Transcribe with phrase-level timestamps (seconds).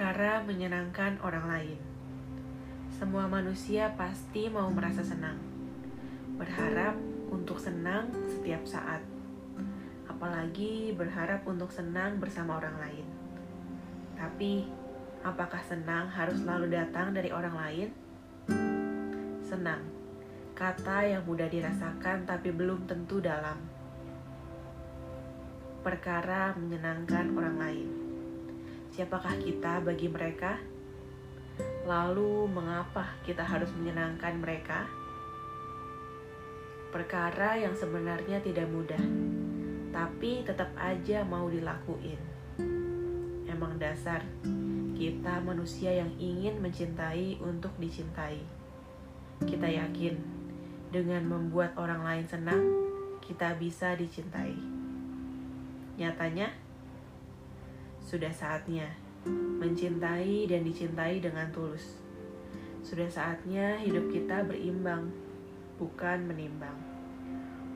[0.00, 1.76] perkara menyenangkan orang lain.
[2.88, 5.36] Semua manusia pasti mau merasa senang,
[6.40, 6.96] berharap
[7.28, 9.04] untuk senang setiap saat,
[10.08, 13.04] apalagi berharap untuk senang bersama orang lain.
[14.16, 14.72] Tapi,
[15.20, 17.88] apakah senang harus selalu datang dari orang lain?
[19.44, 19.84] Senang,
[20.56, 23.60] kata yang mudah dirasakan tapi belum tentu dalam.
[25.84, 28.09] Perkara menyenangkan orang lain.
[28.90, 30.58] Siapakah kita bagi mereka?
[31.86, 34.90] Lalu, mengapa kita harus menyenangkan mereka?
[36.90, 38.98] Perkara yang sebenarnya tidak mudah,
[39.94, 42.18] tapi tetap aja mau dilakuin.
[43.46, 44.26] Emang dasar,
[44.98, 48.42] kita manusia yang ingin mencintai untuk dicintai.
[49.46, 50.18] Kita yakin,
[50.90, 52.62] dengan membuat orang lain senang,
[53.22, 54.58] kita bisa dicintai.
[55.94, 56.50] Nyatanya,
[58.10, 58.90] sudah saatnya
[59.62, 62.02] mencintai dan dicintai dengan tulus.
[62.82, 65.14] Sudah saatnya hidup kita berimbang,
[65.78, 66.74] bukan menimbang.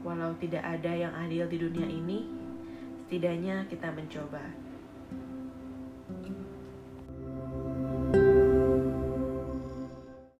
[0.03, 2.27] Walau tidak ada yang adil di dunia ini,
[3.07, 4.43] setidaknya kita mencoba.